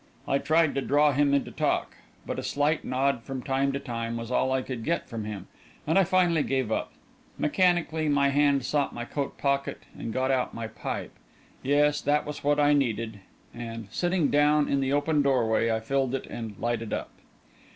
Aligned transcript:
I 0.27 0.39
tried 0.39 0.73
to 0.73 0.81
draw 0.81 1.11
him 1.11 1.31
into 1.31 1.51
talk, 1.51 1.95
but 2.25 2.39
a 2.39 2.43
slight 2.43 2.83
nod 2.83 3.21
from 3.21 3.43
time 3.43 3.71
to 3.73 3.79
time 3.79 4.17
was 4.17 4.31
all 4.31 4.51
I 4.51 4.63
could 4.63 4.83
get 4.83 5.07
from 5.07 5.25
him, 5.25 5.45
and 5.85 5.99
I 5.99 6.03
finally 6.05 6.41
gave 6.41 6.71
it 6.71 6.73
up. 6.73 6.91
Mechanically, 7.37 8.09
my 8.09 8.29
hand 8.29 8.65
sought 8.65 8.95
my 8.95 9.05
coat 9.05 9.37
pocket 9.37 9.83
and 9.95 10.11
got 10.11 10.31
out 10.31 10.55
my 10.55 10.65
pipe 10.65 11.13
yes, 11.61 12.01
that 12.01 12.25
was 12.25 12.43
what 12.43 12.59
I 12.59 12.73
needed; 12.73 13.19
and, 13.53 13.89
sitting 13.91 14.29
down 14.31 14.67
in 14.67 14.79
the 14.81 14.91
open 14.91 15.21
doorway, 15.21 15.69
I 15.71 15.79
filled 15.79 16.15
it 16.15 16.25
and 16.25 16.55
lighted 16.57 16.93
up. 16.93 17.11